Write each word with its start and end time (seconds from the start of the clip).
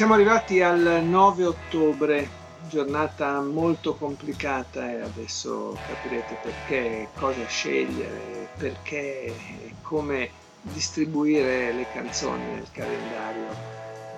Siamo 0.00 0.14
arrivati 0.14 0.62
al 0.62 1.02
9 1.04 1.44
ottobre, 1.44 2.26
giornata 2.70 3.42
molto 3.42 3.96
complicata 3.96 4.90
e 4.90 5.02
adesso 5.02 5.76
capirete 5.86 6.38
perché, 6.40 7.08
cosa 7.18 7.44
scegliere, 7.46 8.48
perché 8.56 9.26
e 9.26 9.74
come 9.82 10.30
distribuire 10.62 11.74
le 11.74 11.86
canzoni 11.92 12.46
nel 12.46 12.68
calendario, 12.72 13.48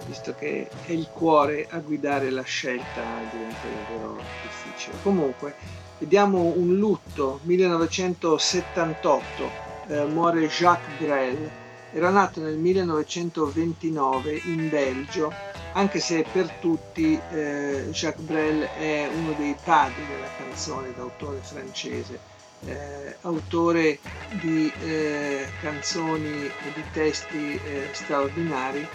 visto 0.07 0.33
che 0.39 0.69
è 0.87 0.93
il 0.93 1.09
cuore 1.09 1.67
a 1.69 1.79
guidare 1.79 2.31
la 2.31 2.45
scelta 2.45 3.03
diventa 3.33 3.67
davvero 3.67 4.21
difficile. 4.43 4.95
Comunque, 5.03 5.57
vediamo 5.99 6.43
un 6.43 6.77
lutto, 6.77 7.41
1978, 7.43 9.51
eh, 9.89 10.05
muore 10.05 10.47
Jacques 10.47 10.97
Brel, 11.01 11.51
era 11.93 12.11
nato 12.11 12.41
nel 12.41 12.57
1929 12.57 14.41
in 14.45 14.69
Belgio 14.69 15.33
anche 15.75 16.01
se 16.01 16.25
per 16.31 16.49
tutti 16.61 17.19
eh, 17.31 17.89
Jacques 17.91 18.25
Brel 18.27 18.69
è 18.79 19.09
uno 19.15 19.33
dei 19.33 19.57
padri 19.63 20.07
della 20.07 20.29
canzone 20.37 20.93
d'autore 20.95 21.39
francese, 21.39 22.19
eh, 22.67 23.17
autore 23.23 23.99
di 24.29 24.71
eh, 24.83 25.47
canzoni 25.61 26.45
e 26.45 26.73
di 26.75 26.85
testi 26.93 27.55
eh, 27.55 27.89
straordinari, 27.93 28.87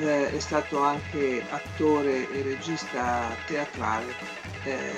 eh, 0.00 0.30
è 0.30 0.38
stato 0.38 0.82
anche 0.82 1.42
attore 1.48 2.30
e 2.30 2.42
regista 2.42 3.34
teatrale, 3.46 4.12
eh, 4.64 4.92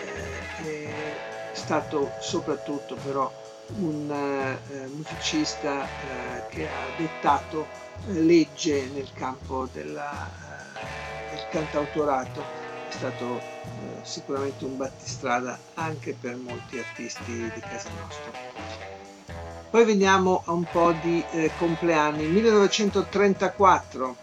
è 0.65 1.17
stato 1.53 2.11
soprattutto 2.19 2.97
però 2.97 3.31
un 3.77 4.57
musicista 4.95 5.87
che 6.49 6.67
ha 6.67 6.97
dettato 6.97 7.67
legge 8.07 8.89
nel 8.95 9.09
campo 9.13 9.69
della 9.73 10.49
il 11.39 11.47
cantautorato 11.51 12.41
è 12.89 12.93
stato 12.93 13.39
eh, 13.39 13.43
sicuramente 14.03 14.65
un 14.65 14.77
battistrada 14.77 15.59
anche 15.75 16.17
per 16.19 16.37
molti 16.37 16.79
artisti 16.79 17.33
di 17.33 17.61
casa 17.61 17.91
nostra. 18.01 18.57
Poi 19.71 19.85
veniamo 19.85 20.43
a 20.47 20.53
un 20.53 20.65
po' 20.65 20.93
di 20.93 21.23
eh, 21.33 21.51
compleanni. 21.59 22.27
1934, 22.27 24.17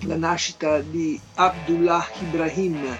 la 0.00 0.16
nascita 0.16 0.80
di 0.80 1.20
Abdullah 1.34 2.06
Ibrahim, 2.20 2.96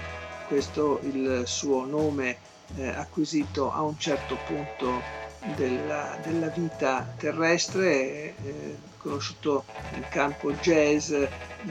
questo 0.47 1.01
il 1.03 1.45
suo 1.47 1.87
nome 1.87 2.37
eh, 2.77 2.89
acquisito 2.89 3.73
a 3.73 3.81
un 3.81 3.99
certo 3.99 4.37
punto 4.47 5.23
della, 5.57 6.17
della 6.23 6.49
vita 6.49 7.07
terrestre, 7.17 8.35
eh, 8.37 8.77
conosciuto 8.99 9.65
in 9.95 10.05
campo 10.09 10.53
jazz, 10.53 11.13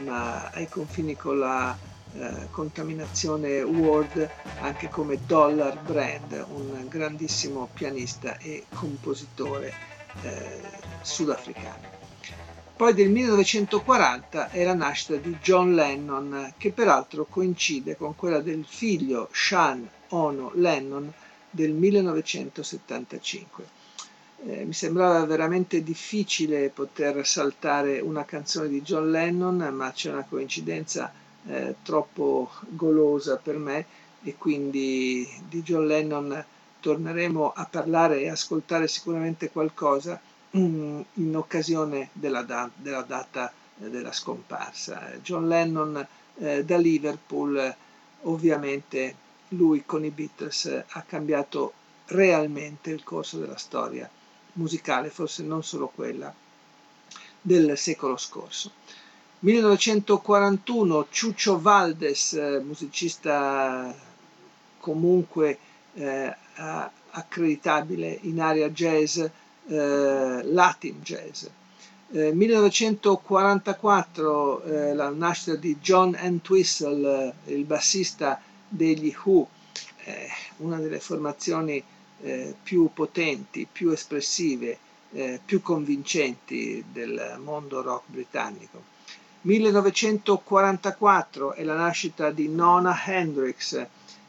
ma 0.04 0.50
ai 0.52 0.70
confini 0.70 1.16
con 1.16 1.40
la 1.40 1.76
eh, 2.16 2.48
contaminazione 2.52 3.62
world 3.64 4.30
anche 4.60 4.88
come 4.90 5.18
Dollar 5.26 5.80
Brand, 5.80 6.46
un 6.50 6.88
grandissimo 6.88 7.70
pianista 7.74 8.38
e 8.38 8.66
compositore 8.74 9.74
eh, 10.22 10.62
sudafricano. 11.02 12.02
Poi 12.76 12.94
del 12.94 13.10
1940 13.10 14.50
è 14.50 14.64
la 14.64 14.74
nascita 14.74 15.16
di 15.16 15.38
John 15.42 15.74
Lennon, 15.74 16.54
che 16.58 16.72
peraltro 16.72 17.26
coincide 17.26 17.96
con 17.96 18.16
quella 18.16 18.40
del 18.40 18.66
figlio 18.68 19.30
Sean 19.32 19.88
Ono 20.10 20.52
Lennon 20.56 21.12
del 21.54 21.72
1975 21.72 23.82
eh, 24.46 24.66
mi 24.66 24.74
sembrava 24.74 25.26
veramente 25.26 25.84
difficile 25.84 26.70
poter 26.70 27.26
saltare 27.26 28.00
una 28.00 28.26
canzone 28.26 28.68
di 28.68 28.82
John 28.82 29.10
Lennon, 29.10 29.58
ma 29.74 29.92
c'è 29.92 30.12
una 30.12 30.26
coincidenza 30.28 31.12
eh, 31.48 31.76
troppo 31.82 32.50
golosa 32.70 33.38
per 33.38 33.58
me 33.58 33.86
e 34.24 34.36
quindi 34.38 35.28
di 35.48 35.62
John 35.62 35.88
Lennon 35.88 36.44
torneremo 36.80 37.54
a 37.56 37.66
parlare 37.66 38.22
e 38.22 38.30
ascoltare 38.30 38.88
sicuramente 38.88 39.50
qualcosa 39.50 40.20
mm, 40.58 41.02
in 41.14 41.36
occasione 41.38 42.10
della, 42.12 42.42
da- 42.42 42.70
della 42.76 43.02
data 43.04 43.52
eh, 43.82 43.90
della 43.90 44.12
scomparsa. 44.12 45.12
John 45.22 45.48
Lennon 45.48 46.06
eh, 46.40 46.66
da 46.66 46.78
Liverpool, 46.78 47.74
ovviamente 48.24 49.16
lui 49.56 49.84
con 49.86 50.04
i 50.04 50.10
Beatles 50.10 50.84
ha 50.88 51.02
cambiato 51.02 51.74
realmente 52.08 52.92
il 52.92 53.04
corso 53.04 53.40
della 53.40 53.58
storia 53.58 54.10
musicale, 54.54 55.10
forse 55.10 55.44
non 55.44 55.64
solo 55.64 55.92
quella 55.94 56.34
del 57.42 57.78
secolo 57.78 58.18
scorso. 58.18 58.72
1941 59.40 61.08
Ciuccio 61.10 61.60
Valdes, 61.60 62.34
eh, 62.34 62.62
musicista 62.64 63.94
comunque 64.80 65.58
eh, 65.94 66.36
accreditabile 67.12 68.18
in 68.22 68.40
area 68.40 68.70
jazz, 68.70 69.18
eh, 69.18 70.42
Latin 70.44 71.02
jazz. 71.02 71.46
1944 72.14 74.64
eh, 74.64 74.76
eh, 74.76 74.94
la 74.94 75.10
nascita 75.10 75.56
di 75.56 75.78
John 75.82 76.16
Entwistle, 76.16 77.34
eh, 77.46 77.54
il 77.54 77.66
bassista 77.66 78.40
degli 78.76 79.16
Who, 79.24 79.48
una 80.58 80.78
delle 80.80 81.00
formazioni 81.00 81.82
eh, 82.22 82.54
più 82.62 82.90
potenti, 82.94 83.68
più 83.72 83.90
espressive, 83.92 84.78
eh, 85.12 85.40
più 85.44 85.62
convincenti 85.62 86.84
del 86.92 87.40
mondo 87.44 87.82
rock 87.82 88.04
britannico. 88.08 88.92
1944 89.42 91.54
è 91.54 91.64
la 91.64 91.76
nascita 91.76 92.32
di 92.32 92.48
Nona 92.48 92.98
Hendrix, 93.06 93.86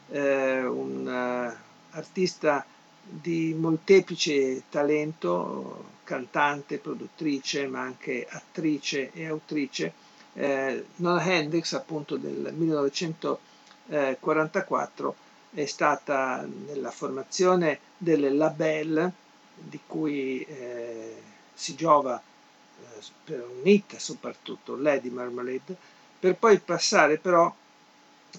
eh, 0.09 0.65
un 0.65 1.07
uh, 1.07 1.53
artista 1.95 2.65
di 3.01 3.55
molteplice 3.57 4.63
talento, 4.69 5.93
cantante, 6.03 6.79
produttrice, 6.79 7.65
ma 7.67 7.79
anche 7.81 8.27
attrice 8.29 9.11
e 9.13 9.25
autrice. 9.27 9.93
Eh, 10.33 10.85
Nona 10.97 11.23
Hendrix, 11.23 11.71
appunto 11.73 12.17
del 12.17 12.51
1944, 12.53 13.53
è 15.55 15.65
stata 15.65 16.45
nella 16.67 16.91
formazione 16.91 17.79
delle 17.97 18.29
label 18.29 19.11
di 19.55 19.79
cui 19.87 20.41
eh, 20.41 21.15
si 21.53 21.75
giova 21.75 22.21
eh, 22.21 23.01
per 23.23 23.45
un 23.47 23.81
soprattutto 23.97 24.75
Lady 24.75 25.09
Marmalade 25.09 25.75
per 26.19 26.35
poi 26.35 26.59
passare 26.59 27.17
però 27.17 27.53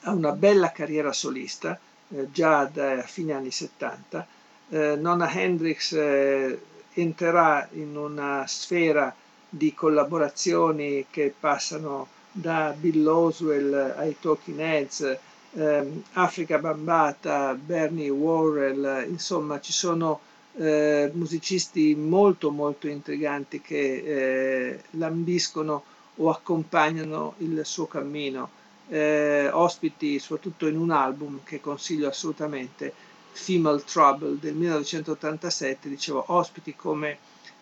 a 0.03 0.13
una 0.13 0.33
bella 0.33 0.73
carriera 0.73 1.13
solista 1.13 1.79
eh, 2.09 2.31
già 2.31 2.65
da 2.65 3.01
fine 3.03 3.33
anni 3.33 3.51
70 3.51 4.27
eh, 4.69 4.97
Nonna 4.97 5.33
Hendrix 5.33 5.93
eh, 5.93 6.61
entrerà 6.95 7.67
in 7.73 7.97
una 7.97 8.45
sfera 8.47 9.15
di 9.49 9.73
collaborazioni 9.73 11.07
che 11.09 11.33
passano 11.39 12.09
da 12.31 12.75
Bill 12.77 13.07
Oswell 13.07 13.95
ai 13.97 14.17
Talking 14.21 14.59
Heads 14.59 15.19
eh, 15.57 16.03
Africa 16.13 16.59
Bambata, 16.59 17.55
Bernie 17.55 18.11
Worrell, 18.11 19.07
insomma 19.09 19.61
ci 19.61 19.73
sono 19.73 20.21
eh, 20.59 21.11
musicisti 21.15 21.95
molto 21.95 22.51
molto 22.51 22.89
intriganti 22.89 23.61
che 23.61 23.77
eh, 23.77 24.83
lambiscono 24.93 25.85
o 26.17 26.31
accompagnano 26.31 27.35
il 27.39 27.61
suo 27.65 27.87
cammino, 27.87 28.51
eh, 28.89 29.49
ospiti 29.53 30.19
soprattutto 30.19 30.67
in 30.67 30.79
un 30.79 30.91
album 30.91 31.41
che 31.45 31.61
consiglio 31.61 32.09
assolutamente, 32.09 32.93
Female 33.33 33.83
Trouble 33.85 34.39
del 34.41 34.55
1987, 34.55 35.89
dicevo 35.91 36.25
ospiti 36.29 36.75
come 36.75 37.19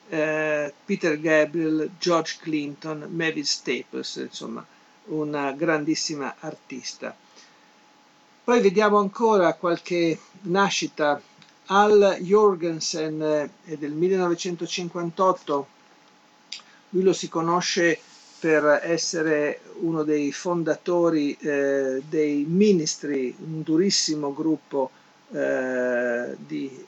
eh, 0.08 0.72
Peter 0.84 1.18
Gabriel, 1.18 1.90
George 1.98 2.38
Clinton, 2.40 3.08
Mavis 3.10 3.50
Staples, 3.50 4.16
insomma 4.16 4.64
una 5.06 5.52
grandissima 5.52 6.36
artista. 6.38 7.14
Poi 8.44 8.60
vediamo 8.60 8.98
ancora 8.98 9.54
qualche 9.54 10.18
nascita. 10.42 11.20
Al 11.66 12.18
Jorgensen 12.20 13.22
eh, 13.64 13.76
del 13.78 13.92
1958 13.92 15.66
Lui 16.90 17.02
lo 17.02 17.12
si 17.12 17.28
conosce 17.28 17.98
per 18.38 18.80
essere 18.84 19.60
uno 19.80 20.04
dei 20.04 20.30
fondatori 20.30 21.36
eh, 21.40 22.02
dei 22.08 22.44
Ministry, 22.46 23.34
un 23.38 23.62
durissimo 23.62 24.32
gruppo 24.32 24.90
eh, 25.32 26.36
di 26.36 26.86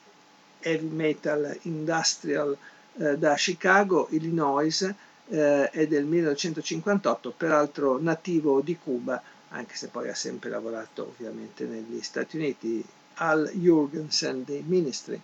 heavy 0.60 0.88
metal 0.88 1.58
industrial 1.62 2.56
eh, 2.98 3.16
da 3.18 3.34
Chicago, 3.34 4.06
Illinois, 4.10 4.82
eh, 5.28 5.70
è 5.70 5.86
del 5.88 6.04
1958, 6.04 7.34
peraltro 7.36 7.98
nativo 8.00 8.60
di 8.60 8.76
Cuba, 8.76 9.20
anche 9.50 9.76
se 9.76 9.88
poi 9.88 10.08
ha 10.08 10.14
sempre 10.14 10.50
lavorato 10.50 11.02
ovviamente 11.02 11.64
negli 11.64 12.02
Stati 12.02 12.36
Uniti, 12.36 12.84
Al 13.14 13.50
Jurgensen 13.54 14.44
dei 14.44 14.62
Ministry. 14.66 15.20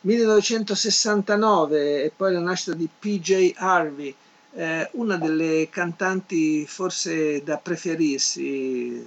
1969 0.00 2.04
e 2.04 2.12
poi 2.14 2.32
la 2.32 2.40
nascita 2.40 2.74
di 2.74 2.88
PJ 2.98 3.52
Harvey, 3.56 4.14
eh, 4.52 4.88
una 4.92 5.16
delle 5.16 5.68
cantanti 5.70 6.66
forse 6.66 7.42
da 7.42 7.56
preferirsi 7.56 9.04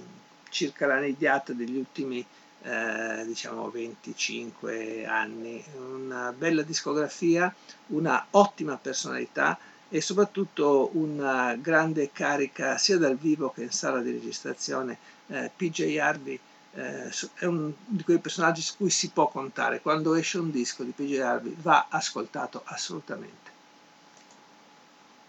circa 0.50 0.86
la 0.86 0.98
nidiata 0.98 1.52
degli 1.52 1.76
ultimi 1.76 2.24
eh, 2.62 3.22
diciamo 3.24 3.70
25 3.70 5.06
anni, 5.06 5.62
una 5.76 6.34
bella 6.36 6.62
discografia, 6.62 7.54
una 7.88 8.26
ottima 8.30 8.76
personalità 8.76 9.56
e 9.90 10.00
soprattutto 10.00 10.90
una 10.94 11.54
grande 11.56 12.10
carica 12.12 12.76
sia 12.76 12.98
dal 12.98 13.16
vivo 13.16 13.50
che 13.50 13.62
in 13.62 13.70
sala 13.70 14.00
di 14.00 14.10
registrazione. 14.10 14.98
Eh, 15.28 15.50
PJ 15.54 15.96
Harvey 15.98 16.38
eh, 16.74 17.10
è 17.34 17.44
uno 17.44 17.72
di 17.86 18.02
quei 18.02 18.18
personaggi 18.18 18.60
su 18.60 18.76
cui 18.76 18.90
si 18.90 19.10
può 19.10 19.28
contare. 19.28 19.80
Quando 19.80 20.14
esce 20.14 20.38
un 20.38 20.50
disco 20.50 20.82
di 20.82 20.92
PJ 20.94 21.18
Harvey 21.18 21.56
va 21.60 21.86
ascoltato 21.88 22.62
assolutamente. 22.64 23.56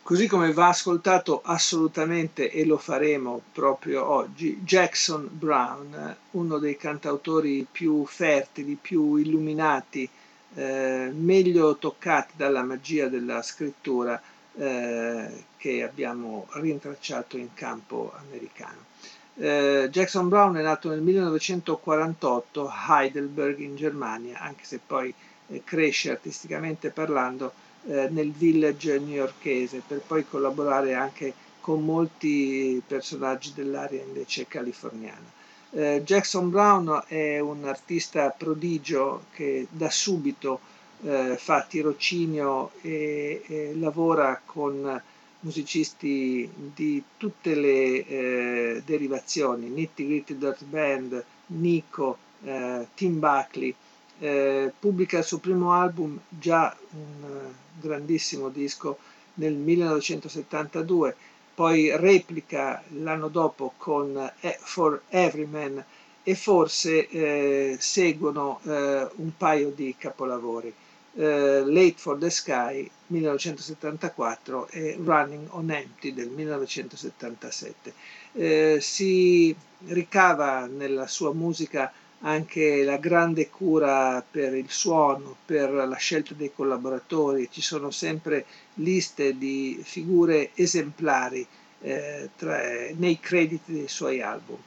Così 0.02 0.28
come 0.28 0.52
va 0.54 0.70
ascoltato 0.70 1.42
assolutamente, 1.44 2.52
e 2.52 2.66
lo 2.66 2.78
faremo 2.78 3.42
proprio 3.52 4.04
oggi, 4.10 4.60
Jackson 4.64 5.30
Brown, 5.32 6.16
uno 6.32 6.58
dei 6.58 6.76
cantautori 6.78 7.68
più 7.72 8.06
fertili, 8.08 8.76
più 8.82 9.18
illuminati, 9.18 10.10
eh, 10.56 11.12
meglio 11.14 11.78
toccati 11.78 12.34
dalla 12.36 12.64
magia 12.64 13.08
della 13.08 13.44
scrittura 13.44 14.20
eh, 14.60 15.46
che 15.56 15.84
abbiamo 15.84 16.48
rintracciato 16.52 17.38
in 17.38 17.54
campo 17.54 18.12
americano. 18.28 18.88
Eh, 19.36 19.88
Jackson 19.90 20.28
Brown 20.28 20.58
è 20.58 20.62
nato 20.62 20.90
nel 20.90 21.02
1948 21.02 22.68
a 22.68 23.02
Heidelberg 23.02 23.60
in 23.60 23.78
Germania, 23.78 24.40
anche 24.40 24.66
se 24.66 24.82
poi 24.86 25.14
eh, 25.48 25.62
cresce 25.64 26.12
artisticamente 26.12 26.90
parlando 26.90 27.54
eh, 27.86 28.10
nel 28.10 28.32
village 28.34 29.00
newyorkese 29.00 29.82
per 29.88 30.02
poi 30.06 30.28
collaborare 30.28 30.94
anche 30.94 31.34
con 31.62 31.86
molti 31.86 32.82
personaggi 32.86 33.54
dell'area 33.54 34.04
invece 34.04 34.46
californiana. 34.46 35.38
Eh, 35.72 36.02
Jackson 36.04 36.50
Brown 36.50 37.04
è 37.08 37.40
un 37.40 37.64
artista 37.64 38.30
prodigio 38.32 39.26
che 39.32 39.68
da 39.70 39.90
subito 39.90 40.60
eh, 41.04 41.36
fa 41.38 41.66
tirocinio 41.68 42.72
e, 42.82 43.44
e, 43.48 43.76
lavora 43.76 44.42
con 44.46 45.02
musicisti 45.42 46.50
di 46.54 47.02
tutte 47.18 47.56
le 47.56 48.06
eh, 48.06 48.82
derivazioni, 48.86 49.70
Nitty 49.70 50.06
Gritty 50.06 50.38
Dirt 50.38 50.64
Band, 50.66 51.24
Nico, 51.48 52.18
eh, 52.44 52.88
Tim 52.94 53.20
Buckley, 53.20 53.74
eh, 54.20 54.72
pubblica 54.78 55.20
il 55.20 55.24
suo 55.24 55.38
primo 55.38 55.72
album, 55.72 56.20
già 56.28 56.76
un 56.92 57.24
uh, 57.24 57.80
grandissimo 57.80 58.50
disco, 58.50 58.98
nel 59.36 59.54
1972, 59.54 61.16
poi 61.56 61.96
replica 61.96 62.84
l'anno 62.90 63.28
dopo 63.28 63.74
con 63.78 64.32
eh, 64.42 64.58
For 64.62 65.02
Everyman 65.10 65.84
e 66.24 66.36
forse 66.36 67.08
eh, 67.08 67.78
seguono 67.80 68.60
eh, 68.64 69.08
un 69.16 69.32
paio 69.36 69.70
di 69.72 69.96
capolavori. 69.98 70.74
Uh, 71.12 71.64
Late 71.66 71.96
for 71.98 72.18
the 72.18 72.30
Sky 72.30 72.90
1974 73.08 74.68
e 74.70 74.98
Running 75.04 75.48
on 75.50 75.72
Empty 75.72 76.14
del 76.14 76.30
1977. 76.30 77.94
Uh, 78.32 78.80
si 78.80 79.56
ricava 79.88 80.66
nella 80.68 81.08
sua 81.08 81.34
musica 81.34 81.92
anche 82.22 82.84
la 82.84 82.98
grande 82.98 83.50
cura 83.50 84.24
per 84.30 84.54
il 84.54 84.70
suono, 84.70 85.36
per 85.46 85.72
la 85.72 85.96
scelta 85.96 86.34
dei 86.34 86.52
collaboratori, 86.54 87.50
ci 87.50 87.62
sono 87.62 87.92
sempre 87.92 88.46
liste 88.76 89.38
di 89.38 89.80
figure 89.82 90.52
esemplari 90.56 91.46
eh, 91.82 92.30
tra, 92.36 92.60
nei 92.96 93.20
crediti 93.20 93.72
dei 93.74 93.88
suoi 93.88 94.22
album. 94.22 94.58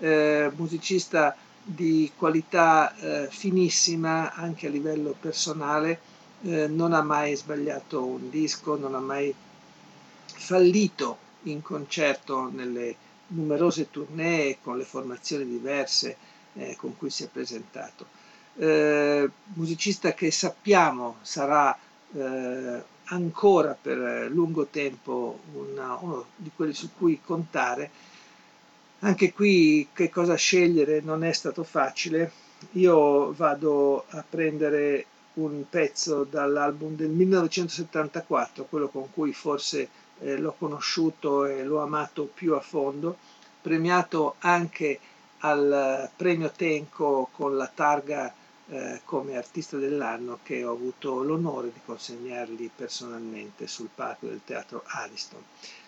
Eh, 0.00 0.50
musicista 0.54 1.34
di 1.70 2.10
qualità 2.16 2.96
eh, 2.96 3.28
finissima 3.30 4.32
anche 4.32 4.68
a 4.68 4.70
livello 4.70 5.14
personale, 5.18 6.00
eh, 6.42 6.66
non 6.66 6.94
ha 6.94 7.02
mai 7.02 7.36
sbagliato 7.36 8.04
un 8.04 8.30
disco, 8.30 8.76
non 8.78 8.94
ha 8.94 9.00
mai 9.00 9.34
fallito 10.24 11.18
in 11.42 11.60
concerto 11.60 12.48
nelle 12.50 12.96
numerose 13.28 13.90
tournée 13.90 14.58
con 14.62 14.78
le 14.78 14.84
formazioni 14.84 15.46
diverse 15.46 16.16
eh, 16.54 16.74
con 16.76 16.96
cui 16.96 17.10
si 17.10 17.24
è 17.24 17.28
presentato. 17.28 18.06
Eh, 18.56 19.30
musicista 19.54 20.14
che 20.14 20.30
sappiamo 20.30 21.16
sarà 21.20 21.78
eh, 22.14 22.82
ancora 23.04 23.76
per 23.80 24.30
lungo 24.30 24.66
tempo 24.66 25.40
una, 25.52 25.98
uno 26.00 26.24
di 26.34 26.50
quelli 26.54 26.72
su 26.72 26.88
cui 26.96 27.20
contare. 27.22 27.90
Anche 29.00 29.32
qui 29.32 29.88
che 29.92 30.10
cosa 30.10 30.34
scegliere 30.34 31.00
non 31.00 31.22
è 31.22 31.32
stato 31.32 31.62
facile. 31.62 32.32
Io 32.72 33.32
vado 33.32 34.04
a 34.08 34.24
prendere 34.28 35.06
un 35.34 35.64
pezzo 35.70 36.24
dall'album 36.24 36.96
del 36.96 37.10
1974, 37.10 38.64
quello 38.64 38.88
con 38.88 39.08
cui 39.12 39.32
forse 39.32 39.88
eh, 40.20 40.36
l'ho 40.36 40.54
conosciuto 40.58 41.44
e 41.44 41.62
l'ho 41.62 41.80
amato 41.80 42.24
più 42.24 42.54
a 42.54 42.60
fondo, 42.60 43.16
premiato 43.62 44.34
anche 44.40 44.98
al 45.38 46.10
premio 46.16 46.50
Tenco 46.50 47.28
con 47.30 47.56
la 47.56 47.70
targa 47.72 48.34
eh, 48.70 49.00
come 49.04 49.36
artista 49.36 49.76
dell'anno 49.76 50.40
che 50.42 50.64
ho 50.64 50.72
avuto 50.72 51.22
l'onore 51.22 51.70
di 51.72 51.80
consegnargli 51.84 52.68
personalmente 52.74 53.68
sul 53.68 53.88
palco 53.94 54.26
del 54.26 54.40
teatro 54.44 54.82
Ariston. 54.84 55.42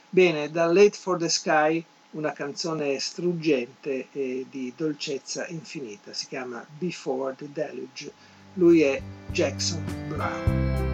Bene, 0.08 0.50
da 0.50 0.66
Late 0.66 0.96
for 0.96 1.18
the 1.18 1.28
Sky 1.28 1.84
una 2.12 2.32
canzone 2.32 2.98
struggente 2.98 4.08
e 4.12 4.46
di 4.50 4.72
dolcezza 4.76 5.46
infinita, 5.48 6.12
si 6.12 6.26
chiama 6.26 6.64
Before 6.78 7.34
the 7.36 7.48
Deluge. 7.52 8.12
Lui 8.54 8.82
è 8.82 9.00
Jackson 9.30 9.84
Brown. 10.08 10.89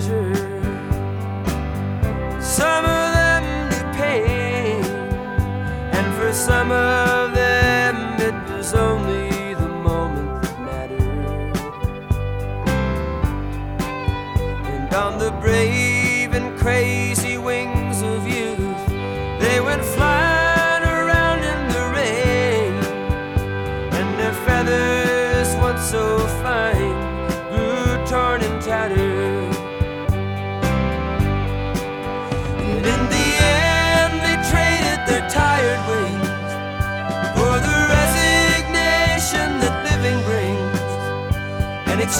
je 0.00 0.31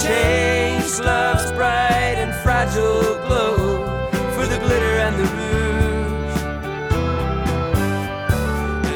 Change 0.03 0.99
love's 0.99 1.53
bright 1.53 2.17
and 2.19 2.35
fragile 2.43 3.15
glow 3.27 3.57
for 4.35 4.47
the 4.47 4.59
glitter 4.59 4.95
and 5.07 5.15
the 5.21 5.27
rouge. 5.37 6.39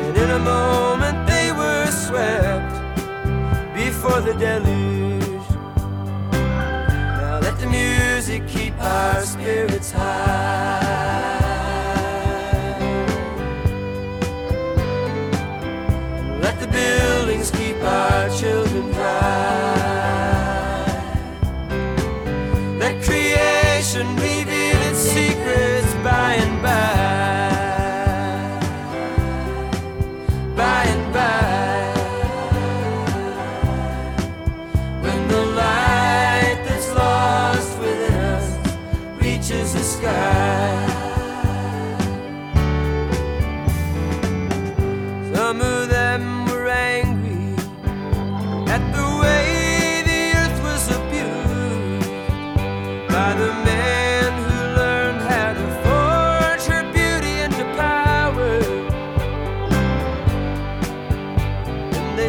And 0.06 0.16
in 0.16 0.30
a 0.32 0.38
moment 0.40 1.28
they 1.28 1.52
were 1.52 1.86
swept 1.92 2.74
before 3.72 4.20
the 4.20 4.34
deluge. 4.34 5.48
Now 6.32 7.38
let 7.40 7.56
the 7.60 7.68
music 7.68 8.48
keep 8.48 8.74
our 8.80 9.20
spirits 9.22 9.92
high. 9.92 10.55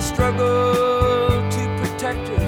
struggle 0.01 1.49
to 1.49 1.77
protect 1.81 2.27
her. 2.27 2.46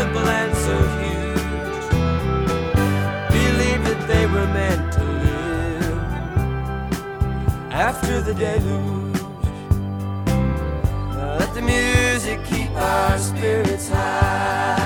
simple 0.00 0.28
and 0.28 0.54
so 0.66 0.76
huge. 1.00 1.86
Believe 3.36 3.82
that 3.88 4.02
they 4.08 4.24
were 4.34 4.48
meant 4.58 4.92
to 4.96 5.04
live 5.26 6.00
after 7.70 8.22
the 8.22 8.32
deluge. 8.32 9.20
Let 11.40 11.50
the 11.54 11.62
music 11.74 12.38
keep 12.46 12.70
our 12.70 13.18
spirits 13.18 13.88
high. 13.90 14.79